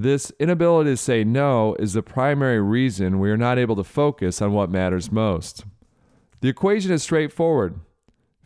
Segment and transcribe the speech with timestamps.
[0.00, 4.40] This inability to say no is the primary reason we are not able to focus
[4.40, 5.64] on what matters most.
[6.40, 7.80] The equation is straightforward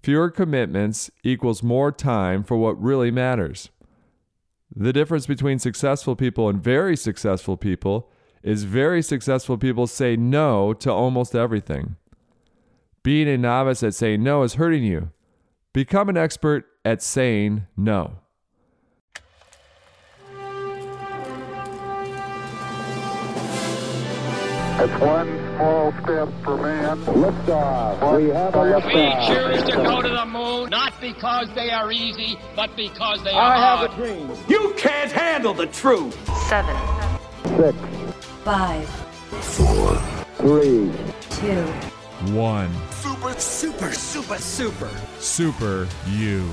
[0.02, 3.68] fewer commitments equals more time for what really matters.
[4.74, 8.10] The difference between successful people and very successful people
[8.42, 11.96] is very successful people say no to almost everything.
[13.02, 15.10] Being a novice at saying no is hurting you.
[15.72, 18.21] Become an expert at saying no.
[24.74, 26.98] It's one small step for man.
[27.04, 28.16] Liftoff.
[28.16, 32.38] We have a We choose to go to the moon not because they are easy,
[32.56, 33.90] but because they are I hard.
[33.90, 34.30] have a dream.
[34.48, 36.14] You can't handle the truth.
[36.48, 36.76] seven,
[37.56, 37.76] Six,
[38.44, 38.88] five,
[40.38, 40.90] three,
[41.30, 41.64] two,
[42.34, 42.70] One.
[42.92, 44.90] Super, super, super, super.
[45.18, 46.48] Super You.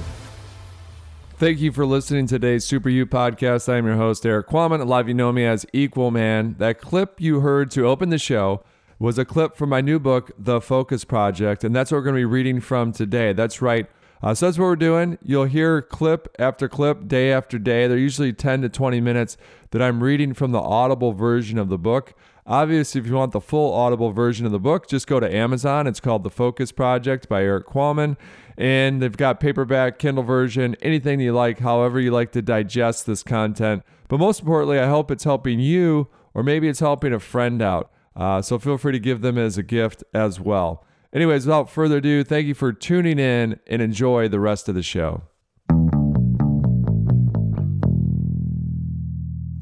[1.39, 3.71] Thank you for listening to today's Super You podcast.
[3.71, 4.81] I am your host, Eric Qualman.
[4.81, 6.57] A lot of you know me as Equalman.
[6.57, 8.61] That clip you heard to open the show
[8.99, 12.15] was a clip from my new book, The Focus Project, and that's what we're going
[12.15, 13.31] to be reading from today.
[13.31, 13.89] That's right.
[14.21, 15.17] Uh, so that's what we're doing.
[15.23, 17.87] You'll hear clip after clip, day after day.
[17.87, 19.37] They're usually 10 to 20 minutes
[19.71, 22.13] that I'm reading from the audible version of the book.
[22.45, 25.85] Obviously, if you want the full audible version of the book, just go to Amazon.
[25.87, 28.17] It's called The Focus Project by Eric Qualman.
[28.57, 33.23] And they've got paperback, Kindle version, anything you like, however you like to digest this
[33.23, 33.83] content.
[34.09, 37.91] But most importantly, I hope it's helping you, or maybe it's helping a friend out.
[38.15, 40.83] Uh, so feel free to give them as a gift as well.
[41.11, 44.83] Anyways, without further ado, thank you for tuning in and enjoy the rest of the
[44.83, 45.23] show.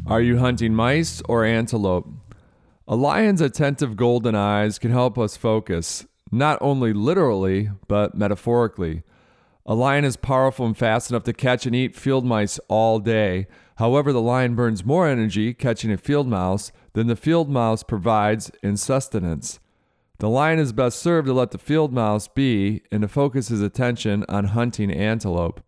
[0.06, 2.08] Are you hunting mice or antelope?
[2.86, 9.04] A lion's attentive golden eyes can help us focus, not only literally, but metaphorically.
[9.66, 13.48] A lion is powerful and fast enough to catch and eat field mice all day.
[13.76, 18.52] However, the lion burns more energy catching a field mouse than the field mouse provides
[18.64, 19.60] in sustenance.
[20.20, 23.62] The lion is best served to let the field mouse be and to focus his
[23.62, 25.62] attention on hunting antelope.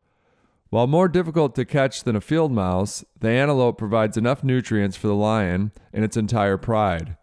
[0.72, 5.08] While more difficult to catch than a field mouse, the antelope provides enough nutrients for
[5.08, 7.16] the lion and its entire pride.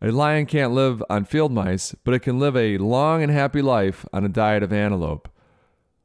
[0.00, 3.62] A lion can't live on field mice, but it can live a long and happy
[3.62, 5.28] life on a diet of antelope.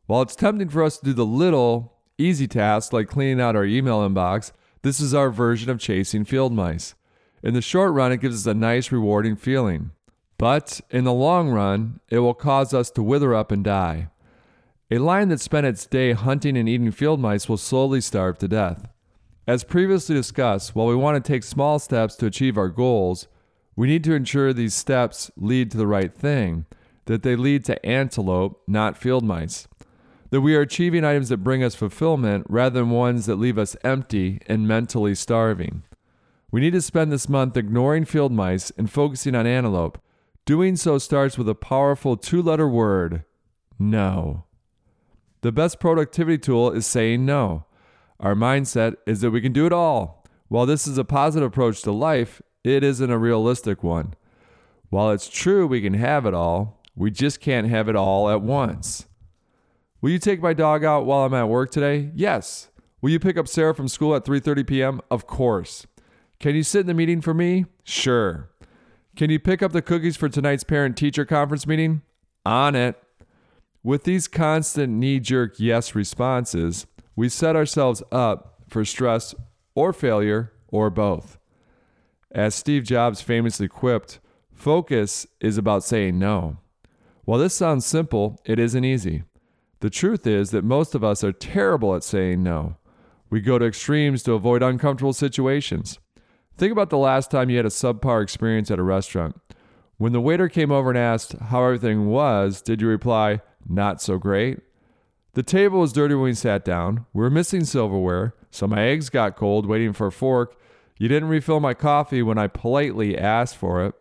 [0.08, 3.66] While it's tempting for us to do the little, easy tasks like cleaning out our
[3.66, 6.96] email inbox, this is our version of chasing field mice.
[7.44, 9.92] In the short run, it gives us a nice, rewarding feeling.
[10.38, 14.10] But in the long run, it will cause us to wither up and die.
[14.92, 18.48] A lion that spent its day hunting and eating field mice will slowly starve to
[18.48, 18.88] death.
[19.48, 23.28] As previously discussed, while we want to take small steps to achieve our goals,
[23.76, 26.66] we need to ensure these steps lead to the right thing,
[27.06, 29.68] that they lead to antelope, not field mice.
[30.30, 33.76] That we are achieving items that bring us fulfillment rather than ones that leave us
[33.84, 35.84] empty and mentally starving.
[36.52, 40.00] We need to spend this month ignoring field mice and focusing on antelope.
[40.46, 43.24] Doing so starts with a powerful two letter word
[43.80, 44.46] no.
[45.42, 47.66] The best productivity tool is saying no.
[48.20, 50.26] Our mindset is that we can do it all.
[50.48, 54.14] While this is a positive approach to life, it isn't a realistic one.
[54.90, 58.42] While it's true we can have it all, we just can't have it all at
[58.42, 59.08] once.
[60.02, 62.12] Will you take my dog out while I'm at work today?
[62.14, 62.70] Yes.
[63.02, 65.02] Will you pick up Sarah from school at 3:30 p.m.?
[65.10, 65.88] Of course.
[66.40, 67.66] Can you sit in the meeting for me?
[67.84, 68.50] Sure.
[69.16, 72.02] Can you pick up the cookies for tonight's parent teacher conference meeting?
[72.46, 73.02] On it.
[73.84, 79.36] With these constant knee jerk yes responses, we set ourselves up for stress
[79.76, 81.38] or failure or both.
[82.32, 84.20] As Steve Jobs famously quipped,
[84.52, 86.58] focus is about saying no.
[87.26, 89.24] While this sounds simple, it isn't easy.
[89.82, 92.78] The truth is that most of us are terrible at saying no.
[93.30, 96.00] We go to extremes to avoid uncomfortable situations.
[96.58, 99.36] Think about the last time you had a subpar experience at a restaurant.
[99.98, 104.18] When the waiter came over and asked how everything was, did you reply, not so
[104.18, 104.60] great?
[105.34, 107.06] The table was dirty when we sat down.
[107.12, 110.60] We were missing silverware, so my eggs got cold waiting for a fork.
[111.00, 113.96] You didn't refill my coffee when I politely asked for it.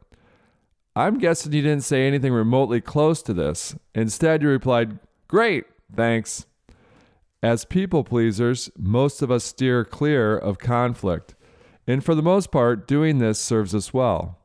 [0.95, 3.75] I'm guessing you didn't say anything remotely close to this.
[3.95, 5.65] Instead, you replied, Great,
[5.95, 6.45] thanks.
[7.43, 11.35] As people pleasers, most of us steer clear of conflict,
[11.87, 14.39] and for the most part, doing this serves us well.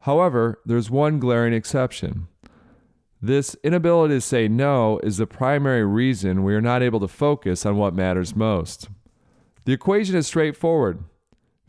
[0.00, 2.28] However, there's one glaring exception.
[3.20, 7.64] This inability to say no is the primary reason we are not able to focus
[7.64, 8.88] on what matters most.
[9.64, 11.04] The equation is straightforward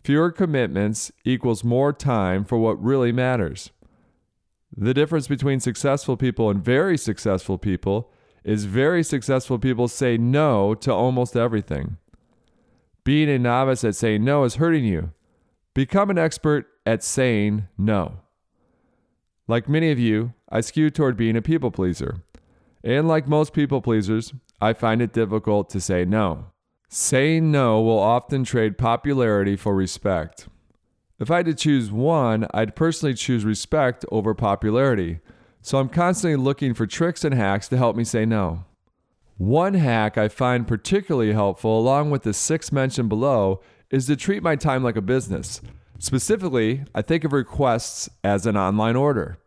[0.04, 3.72] fewer commitments equals more time for what really matters.
[4.76, 8.12] The difference between successful people and very successful people
[8.44, 11.98] is very successful people say no to almost everything.
[13.04, 15.12] Being a novice at saying no is hurting you.
[15.74, 18.20] Become an expert at saying no.
[19.48, 22.22] Like many of you, I skew toward being a people pleaser.
[22.84, 26.46] And like most people pleasers, I find it difficult to say no.
[26.88, 30.48] Saying no will often trade popularity for respect.
[31.20, 35.20] If I had to choose one, I'd personally choose respect over popularity.
[35.62, 38.66] So I'm constantly looking for tricks and hacks to help me say no.
[39.38, 44.44] One hack I find particularly helpful, along with the six mentioned below, is to treat
[44.44, 45.62] my time like a business.
[45.98, 49.38] Specifically, I think of requests as an online order.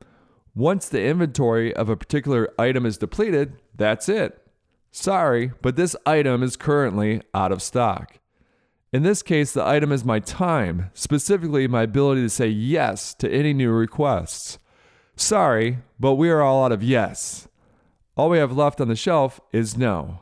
[0.54, 4.42] Once the inventory of a particular item is depleted, that's it.
[4.90, 8.18] Sorry, but this item is currently out of stock.
[8.92, 13.30] In this case, the item is my time, specifically my ability to say yes to
[13.30, 14.58] any new requests.
[15.14, 17.48] Sorry, but we are all out of yes.
[18.16, 20.20] All we have left on the shelf is no.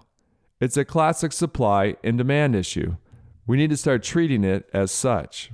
[0.60, 2.96] It's a classic supply and demand issue.
[3.46, 5.50] We need to start treating it as such.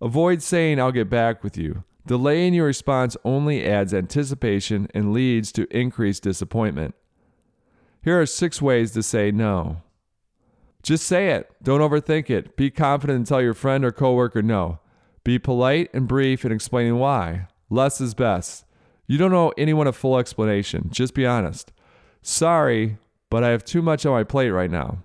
[0.00, 1.82] Avoid saying, I'll get back with you.
[2.06, 6.94] Delaying your response only adds anticipation and leads to increased disappointment.
[8.02, 9.82] Here are six ways to say no.
[10.82, 11.50] Just say it.
[11.62, 12.56] Don't overthink it.
[12.56, 14.78] Be confident and tell your friend or coworker no.
[15.24, 17.48] Be polite and brief in explaining why.
[17.68, 18.64] Less is best.
[19.08, 20.90] You don't owe anyone a full explanation.
[20.92, 21.72] Just be honest.
[22.22, 22.98] Sorry,
[23.30, 24.98] but I have too much on my plate right now.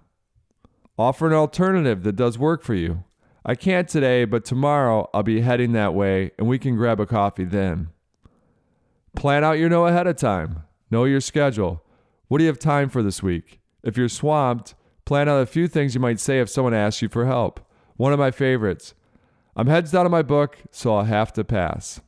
[0.98, 3.06] Offer an alternative that does work for you.
[3.46, 7.06] I can't today, but tomorrow I'll be heading that way and we can grab a
[7.06, 7.90] coffee then.
[9.16, 10.64] Plan out your no ahead of time.
[10.92, 11.84] Know your schedule.
[12.28, 13.60] What do you have time for this week?
[13.84, 14.76] If you're swamped,
[15.06, 17.60] plan out a few things you might say if someone asks you for help.
[17.96, 18.94] One of my favorites
[19.56, 22.02] I'm heads down on my book, so I'll have to pass.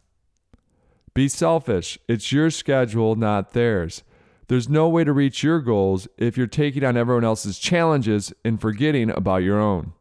[1.15, 1.97] Be selfish.
[2.09, 4.03] It's your schedule, not theirs.
[4.49, 8.59] There's no way to reach your goals if you're taking on everyone else's challenges and
[8.59, 9.93] forgetting about your own.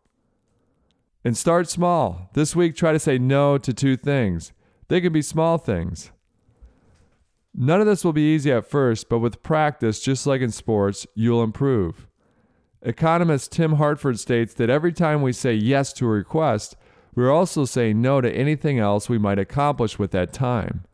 [1.24, 2.30] And start small.
[2.34, 4.52] This week, try to say no to two things.
[4.88, 6.10] They can be small things.
[7.54, 11.06] None of this will be easy at first, but with practice, just like in sports,
[11.14, 12.08] you'll improve.
[12.82, 16.74] Economist Tim Harford states that every time we say yes to a request,
[17.14, 20.84] we're also saying no to anything else we might accomplish with that time.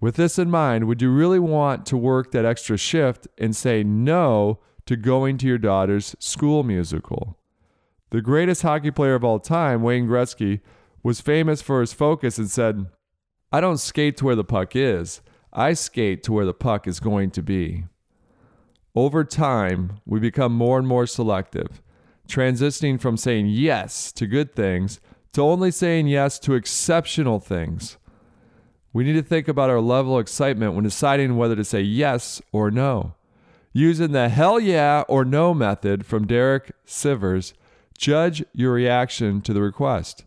[0.00, 3.82] With this in mind, would you really want to work that extra shift and say
[3.82, 7.36] no to going to your daughter's school musical?
[8.10, 10.60] The greatest hockey player of all time, Wayne Gretzky,
[11.02, 12.86] was famous for his focus and said,
[13.50, 15.20] I don't skate to where the puck is,
[15.52, 17.84] I skate to where the puck is going to be.
[18.94, 21.82] Over time, we become more and more selective,
[22.28, 25.00] transitioning from saying yes to good things
[25.32, 27.97] to only saying yes to exceptional things.
[28.92, 32.40] We need to think about our level of excitement when deciding whether to say yes
[32.52, 33.14] or no.
[33.72, 37.52] Using the hell yeah or no method from Derek Sivers,
[37.96, 40.24] judge your reaction to the request.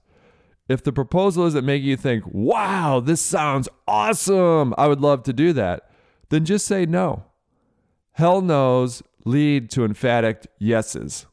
[0.69, 5.33] If the proposal isn't making you think, wow, this sounds awesome, I would love to
[5.33, 5.89] do that,
[6.29, 7.25] then just say no.
[8.13, 11.25] Hell no's lead to emphatic yeses.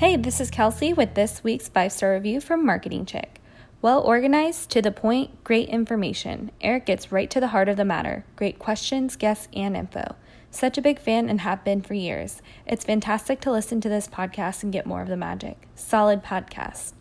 [0.00, 3.38] Hey, this is Kelsey with this week's five star review from Marketing Chick.
[3.82, 6.52] Well organized, to the point, great information.
[6.62, 8.24] Eric gets right to the heart of the matter.
[8.34, 10.16] Great questions, guests, and info.
[10.50, 12.40] Such a big fan and have been for years.
[12.66, 15.68] It's fantastic to listen to this podcast and get more of the magic.
[15.74, 16.94] Solid podcast.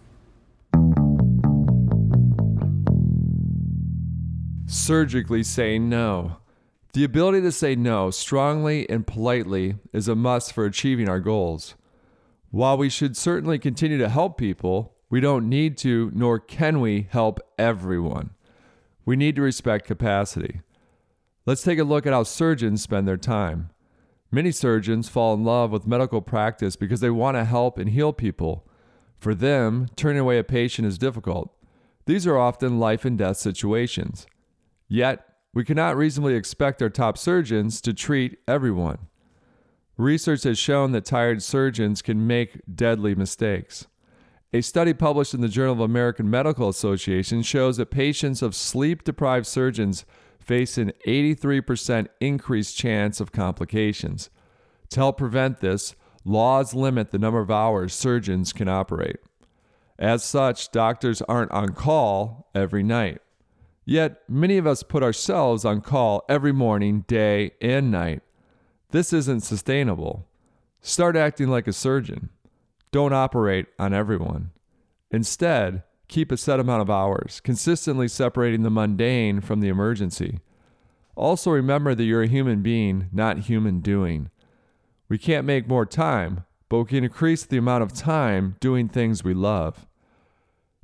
[4.65, 6.35] Surgically say no.
[6.91, 11.75] The ability to say no strongly and politely is a must for achieving our goals.
[12.51, 17.07] While we should certainly continue to help people, we don't need to nor can we
[17.11, 18.31] help everyone.
[19.05, 20.61] We need to respect capacity.
[21.45, 23.69] Let's take a look at how surgeons spend their time.
[24.31, 28.13] Many surgeons fall in love with medical practice because they want to help and heal
[28.13, 28.67] people.
[29.17, 31.55] For them, turning away a patient is difficult.
[32.05, 34.25] These are often life and death situations.
[34.87, 39.08] Yet, we cannot reasonably expect our top surgeons to treat everyone.
[39.99, 43.85] Research has shown that tired surgeons can make deadly mistakes.
[44.53, 49.03] A study published in the Journal of American Medical Association shows that patients of sleep
[49.03, 50.05] deprived surgeons
[50.39, 54.29] face an 83% increased chance of complications.
[54.91, 59.17] To help prevent this, laws limit the number of hours surgeons can operate.
[59.99, 63.19] As such, doctors aren't on call every night.
[63.83, 68.21] Yet, many of us put ourselves on call every morning, day, and night.
[68.91, 70.27] This isn't sustainable.
[70.81, 72.29] Start acting like a surgeon.
[72.91, 74.49] Don't operate on everyone.
[75.11, 80.39] Instead, keep a set amount of hours, consistently separating the mundane from the emergency.
[81.15, 84.31] Also, remember that you're a human being, not human doing.
[85.07, 89.23] We can't make more time, but we can increase the amount of time doing things
[89.23, 89.85] we love.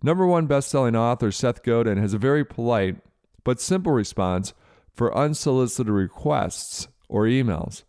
[0.04, 2.98] Number one best-selling author Seth Godin has a very polite
[3.44, 4.54] but simple response
[4.94, 7.84] for unsolicited requests or emails.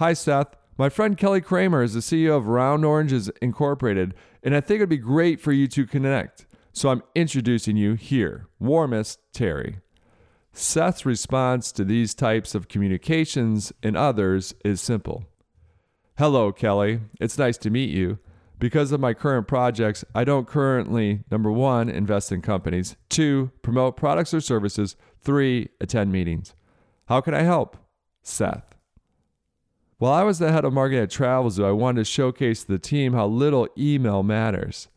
[0.00, 0.56] Hi, Seth.
[0.78, 4.88] My friend Kelly Kramer is the CEO of Round Oranges Incorporated, and I think it'd
[4.88, 6.46] be great for you to connect.
[6.72, 8.46] So I'm introducing you here.
[8.58, 9.80] Warmest, Terry.
[10.54, 15.26] Seth's response to these types of communications and others is simple
[16.16, 17.00] Hello, Kelly.
[17.20, 18.20] It's nice to meet you.
[18.58, 23.98] Because of my current projects, I don't currently, number one, invest in companies, two, promote
[23.98, 26.54] products or services, three, attend meetings.
[27.08, 27.76] How can I help?
[28.22, 28.79] Seth.
[30.00, 32.78] While I was the head of marketing at Travelzoo, I wanted to showcase to the
[32.78, 34.88] team how little email matters.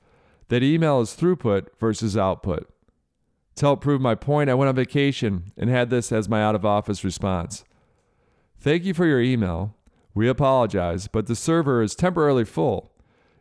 [0.48, 2.70] That email is throughput versus output.
[3.56, 6.56] To help prove my point, I went on vacation and had this as my out
[6.56, 7.66] of office response.
[8.62, 9.76] Thank you for your email.
[10.14, 12.94] We apologize, but the server is temporarily full.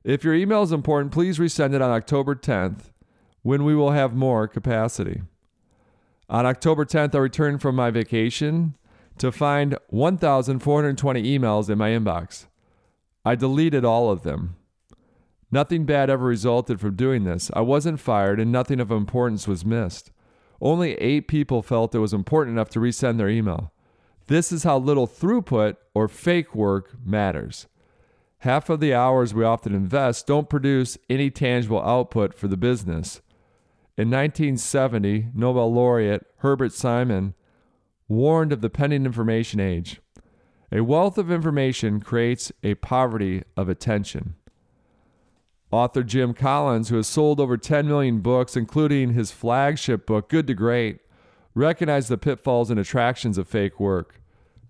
[0.03, 2.91] If your email is important, please resend it on October 10th
[3.43, 5.23] when we will have more capacity.
[6.29, 8.75] On October 10th, I returned from my vacation
[9.23, 12.47] to find 1,420 emails in my inbox.
[13.25, 14.57] I deleted all of them.
[15.49, 17.49] Nothing bad ever resulted from doing this.
[17.55, 20.11] I wasn't fired and nothing of importance was missed.
[20.61, 23.73] Only eight people felt it was important enough to resend their email.
[24.27, 27.69] This is how little throughput or fake work matters.
[28.39, 33.21] Half of the hours we often invest don't produce any tangible output for the business.
[33.97, 37.35] In 1970, Nobel laureate Herbert Simon
[38.09, 40.01] warned of the pending information age.
[40.71, 44.35] A wealth of information creates a poverty of attention.
[45.71, 50.47] Author Jim Collins, who has sold over 10 million books, including his flagship book, Good
[50.47, 51.01] to Great,
[51.55, 54.21] recognized the pitfalls and attractions of fake work.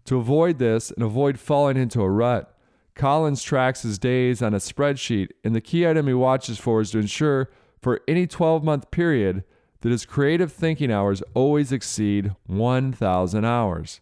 [0.06, 2.56] To avoid this and avoid falling into a rut,
[2.94, 6.90] Collins tracks his days on a spreadsheet, and the key item he watches for is
[6.90, 9.44] to ensure for any 12 month period
[9.82, 14.00] that his creative thinking hours always exceed 1,000 hours.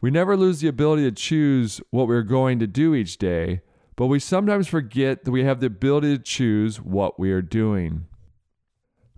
[0.00, 3.60] We never lose the ability to choose what we're going to do each day,
[3.96, 8.06] but we sometimes forget that we have the ability to choose what we are doing.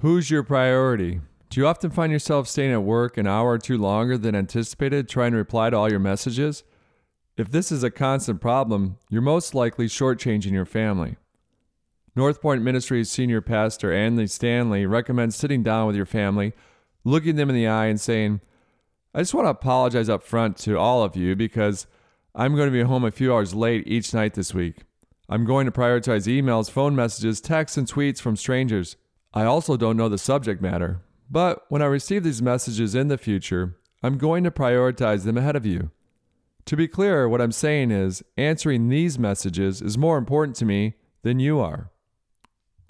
[0.01, 1.21] Who's your priority?
[1.49, 5.09] Do you often find yourself staying at work an hour or two longer than anticipated
[5.09, 6.65] trying to reply to all your messages?
[7.37, 11.17] If this is a constant problem, you're most likely shortchanging your family.
[12.17, 16.53] North Point Ministries senior pastor Andy Stanley recommends sitting down with your family,
[17.03, 18.41] looking them in the eye, and saying,
[19.13, 21.89] I just want to apologize up front to all of you because
[22.33, 24.83] I'm going to be home a few hours late each night this week.
[25.29, 28.97] I'm going to prioritize emails, phone messages, texts, and tweets from strangers.
[29.33, 33.19] I also don't know the subject matter, but when I receive these messages in the
[33.19, 35.91] future, I'm going to prioritize them ahead of you.
[36.67, 40.95] To be clear, what I'm saying is answering these messages is more important to me
[41.23, 41.91] than you are.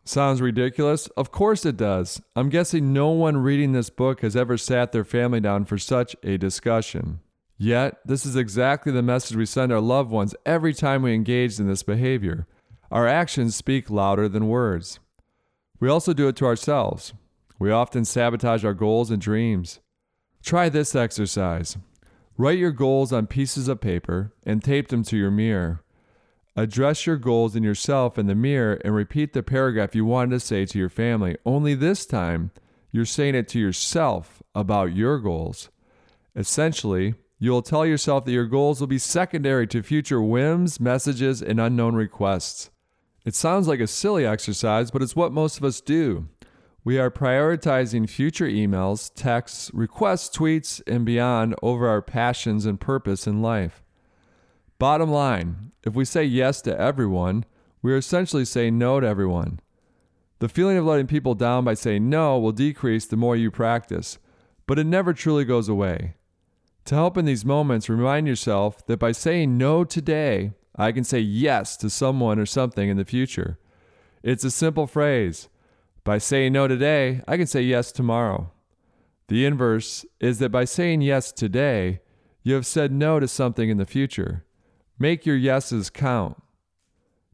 [0.05, 1.07] Sounds ridiculous?
[1.17, 2.21] Of course it does.
[2.37, 6.15] I'm guessing no one reading this book has ever sat their family down for such
[6.23, 7.21] a discussion.
[7.57, 11.59] Yet, this is exactly the message we send our loved ones every time we engage
[11.59, 12.47] in this behavior.
[12.91, 14.99] Our actions speak louder than words.
[15.81, 17.15] We also do it to ourselves.
[17.59, 19.81] We often sabotage our goals and dreams.
[20.43, 21.79] Try this exercise
[22.37, 25.84] write your goals on pieces of paper and tape them to your mirror.
[26.57, 30.41] Address your goals in yourself in the mirror and repeat the paragraph you wanted to
[30.41, 32.51] say to your family, only this time
[32.93, 35.71] you're saying it to yourself about your goals.
[36.37, 41.61] Essentially, You'll tell yourself that your goals will be secondary to future whims, messages, and
[41.61, 42.71] unknown requests.
[43.27, 46.27] It sounds like a silly exercise, but it's what most of us do.
[46.85, 53.27] We are prioritizing future emails, texts, requests, tweets, and beyond over our passions and purpose
[53.27, 53.84] in life.
[54.79, 57.45] Bottom line if we say yes to everyone,
[57.83, 59.61] we are essentially saying no to everyone.
[60.39, 64.19] The feeling of letting people down by saying no will decrease the more you practice,
[64.67, 66.15] but it never truly goes away.
[66.87, 71.21] To help in these moments, remind yourself that by saying no today, I can say
[71.21, 73.59] yes to someone or something in the future.
[74.23, 75.49] It's a simple phrase.
[76.03, 78.51] By saying no today, I can say yes tomorrow.
[79.29, 82.01] The inverse is that by saying yes today,
[82.43, 84.45] you have said no to something in the future.
[85.05, 86.43] Make your yeses count.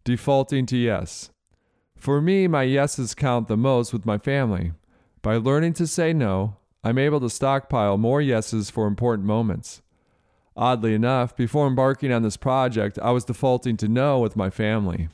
[0.03, 1.31] Defaulting to yes.
[1.97, 4.73] For me, my yeses count the most with my family.
[5.23, 9.83] By learning to say no, I'm able to stockpile more yeses for important moments.
[10.57, 15.09] Oddly enough, before embarking on this project, I was defaulting to no with my family.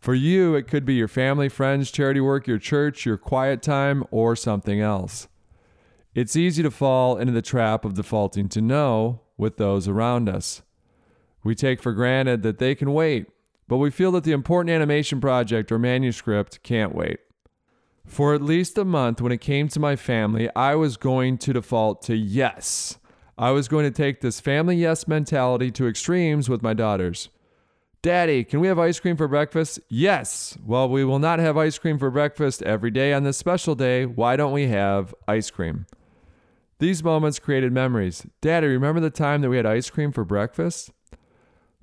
[0.00, 4.02] For you, it could be your family, friends, charity work, your church, your quiet time,
[4.10, 5.28] or something else.
[6.14, 10.62] It's easy to fall into the trap of defaulting to no with those around us.
[11.48, 13.24] We take for granted that they can wait,
[13.68, 17.20] but we feel that the important animation project or manuscript can't wait.
[18.04, 21.54] For at least a month, when it came to my family, I was going to
[21.54, 22.98] default to yes.
[23.38, 27.30] I was going to take this family yes mentality to extremes with my daughters.
[28.02, 29.80] Daddy, can we have ice cream for breakfast?
[29.88, 30.58] Yes.
[30.66, 34.04] Well, we will not have ice cream for breakfast every day on this special day.
[34.04, 35.86] Why don't we have ice cream?
[36.78, 38.26] These moments created memories.
[38.42, 40.90] Daddy, remember the time that we had ice cream for breakfast?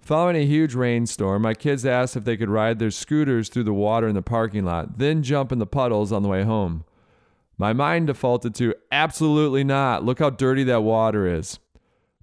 [0.06, 3.74] Following a huge rainstorm, my kids asked if they could ride their scooters through the
[3.74, 6.86] water in the parking lot, then jump in the puddles on the way home.
[7.58, 10.06] My mind defaulted to absolutely not.
[10.06, 11.58] Look how dirty that water is.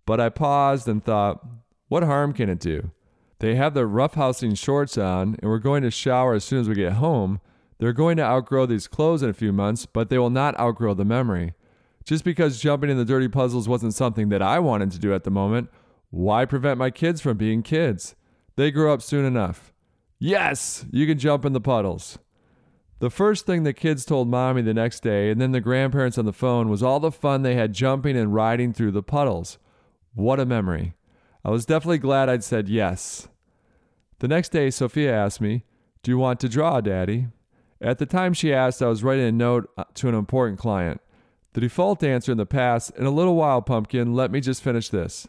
[0.06, 1.44] But I paused and thought,
[1.88, 2.92] what harm can it do?
[3.40, 6.76] They have their roughhousing shorts on, and we're going to shower as soon as we
[6.76, 7.40] get home.
[7.78, 10.94] They're going to outgrow these clothes in a few months, but they will not outgrow
[10.94, 11.54] the memory.
[12.04, 15.24] Just because jumping in the dirty puzzles wasn't something that I wanted to do at
[15.24, 15.68] the moment,
[16.12, 18.14] why prevent my kids from being kids?
[18.56, 19.72] They grow up soon enough.
[20.18, 22.18] Yes, you can jump in the puddles.
[22.98, 26.26] The first thing the kids told mommy the next day, and then the grandparents on
[26.26, 29.56] the phone, was all the fun they had jumping and riding through the puddles.
[30.12, 30.92] What a memory.
[31.46, 33.28] I was definitely glad I'd said yes.
[34.18, 35.64] The next day, Sophia asked me,
[36.02, 37.28] Do you want to draw, Daddy?
[37.80, 41.00] At the time she asked, I was writing a note uh, to an important client.
[41.54, 44.90] The default answer in the past, in a little while, pumpkin, let me just finish
[44.90, 45.26] this.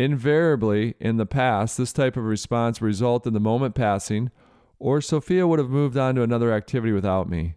[0.00, 4.30] Invariably, in the past, this type of response resulted in the moment passing,
[4.78, 7.56] or Sophia would have moved on to another activity without me.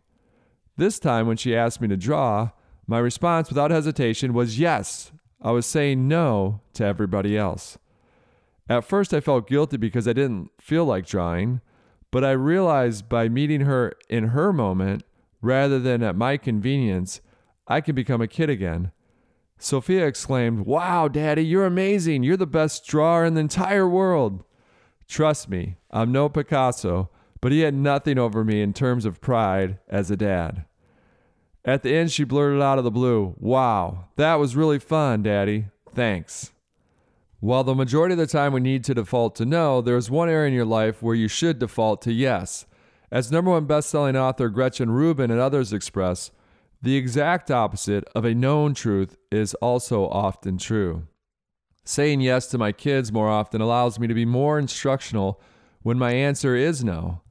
[0.76, 2.50] This time, when she asked me to draw,
[2.86, 5.14] my response without hesitation was yes.
[5.42, 7.78] I was saying no to everybody else.
[8.68, 11.62] At first, I felt guilty because I didn't feel like drawing,
[12.12, 15.04] but I realized by meeting her in her moment
[15.42, 17.22] rather than at my convenience,
[17.70, 18.92] I can become a kid again.
[19.64, 22.22] Sophia exclaimed, Wow, Daddy, you're amazing.
[22.22, 24.44] You're the best drawer in the entire world.
[25.08, 29.80] Trust me, I'm no Picasso, but he had nothing over me in terms of pride
[29.88, 30.66] as a dad.
[31.64, 35.68] At the end, she blurted out of the blue, Wow, that was really fun, Daddy.
[35.96, 36.52] Thanks.
[37.40, 40.30] While the majority of the time we need to default to no, there is one
[40.30, 42.66] area in your life where you should default to yes.
[43.10, 46.32] As number one best-selling author Gretchen Rubin and others express,
[46.84, 51.08] the exact opposite of a known truth is also often true.
[51.86, 55.42] Saying yes to my kids more often allows me to be more instructional
[55.82, 57.22] when my answer is no.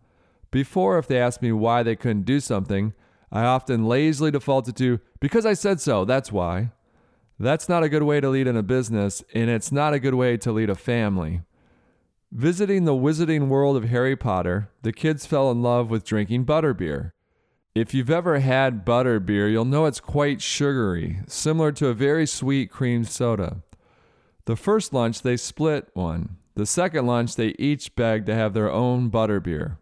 [0.51, 2.95] Before, if they asked me why they couldn't do something,
[3.31, 6.71] I often lazily defaulted to, because I said so, that's why.
[7.39, 10.15] That's not a good way to lead in a business, and it's not a good
[10.15, 11.43] way to lead a family.
[12.31, 17.13] Visiting the wizarding world of Harry Potter, the kids fell in love with drinking butterbeer.
[17.75, 22.27] If you've ever had butter beer, you'll know it's quite sugary, similar to a very
[22.27, 23.63] sweet cream soda.
[24.45, 26.37] The first lunch, they split one.
[26.55, 29.79] The second lunch, they each begged to have their own butter beer.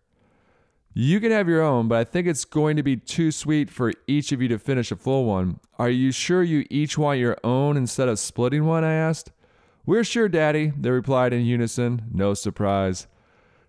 [0.95, 3.93] You can have your own, but I think it's going to be too sweet for
[4.07, 5.59] each of you to finish a full one.
[5.77, 8.85] Are you sure you each want your own instead of splitting one?
[8.85, 9.33] I asked.
[9.85, 13.09] We're sure, Daddy, they replied in unison, no surprise.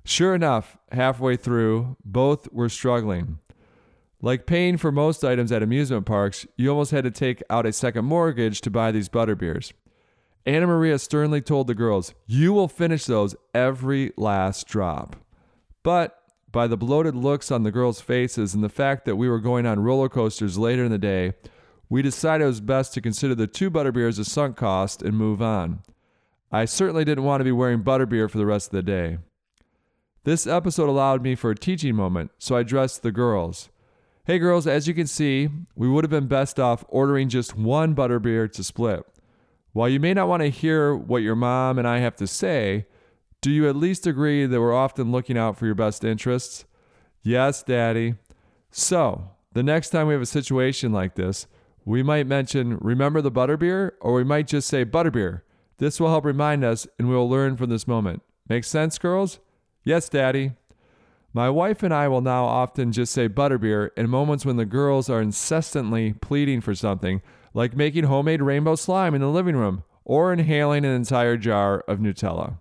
[0.04, 3.40] Sure enough, halfway through, both were struggling.
[4.24, 7.74] Like paying for most items at amusement parks, you almost had to take out a
[7.74, 9.74] second mortgage to buy these butterbeers.
[10.46, 15.16] Anna Maria sternly told the girls, You will finish those every last drop.
[15.84, 16.18] But
[16.52, 19.66] by the bloated looks on the girls' faces and the fact that we were going
[19.66, 21.34] on roller coasters later in the day,
[21.90, 25.42] we decided it was best to consider the two butterbeers a sunk cost and move
[25.42, 25.82] on.
[26.52, 29.18] I certainly didn't want to be wearing butterbeer for the rest of the day.
[30.24, 33.70] This episode allowed me for a teaching moment, so I addressed the girls.
[34.32, 37.94] Hey girls, as you can see, we would have been best off ordering just one
[37.94, 39.04] butterbeer to split.
[39.74, 42.86] While you may not want to hear what your mom and I have to say,
[43.42, 46.64] do you at least agree that we're often looking out for your best interests?
[47.22, 48.16] Yes, Daddy.
[48.72, 51.46] So, the next time we have a situation like this,
[51.84, 53.92] we might mention, remember the butterbeer?
[54.00, 55.42] Or we might just say, butterbeer.
[55.78, 58.22] This will help remind us and we will learn from this moment.
[58.48, 59.40] Make sense, girls?
[59.84, 60.54] Yes, Daddy.
[61.34, 65.10] My wife and I will now often just say butterbeer in moments when the girls
[65.10, 67.22] are incessantly pleading for something,
[67.54, 72.00] like making homemade rainbow slime in the living room or inhaling an entire jar of
[72.00, 72.58] Nutella.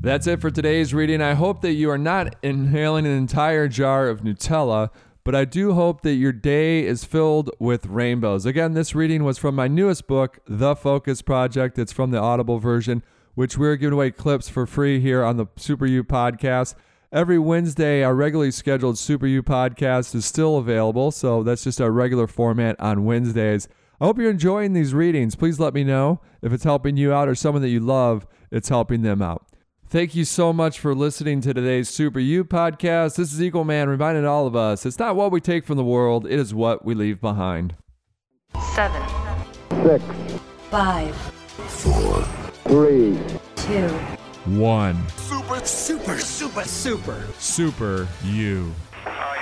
[0.00, 1.20] That's it for today's reading.
[1.20, 4.90] I hope that you are not inhaling an entire jar of Nutella,
[5.24, 8.46] but I do hope that your day is filled with rainbows.
[8.46, 11.76] Again, this reading was from my newest book, The Focus Project.
[11.76, 13.02] It's from the Audible version
[13.34, 16.74] which we're giving away clips for free here on the Super You podcast.
[17.12, 21.10] Every Wednesday, our regularly scheduled Super You podcast is still available.
[21.10, 23.68] So that's just our regular format on Wednesdays.
[24.00, 25.36] I hope you're enjoying these readings.
[25.36, 28.68] Please let me know if it's helping you out or someone that you love, it's
[28.68, 29.46] helping them out.
[29.86, 33.14] Thank you so much for listening to today's Super You podcast.
[33.14, 36.26] This is Equalman reminding all of us it's not what we take from the world,
[36.26, 37.76] it is what we leave behind.
[38.74, 39.02] seven,
[39.84, 40.04] Six,
[40.70, 41.14] five,
[42.64, 43.18] three,
[43.56, 43.88] two,
[44.56, 44.96] one.
[45.16, 48.72] Super, super, super, super, super you.
[49.06, 49.34] Uh,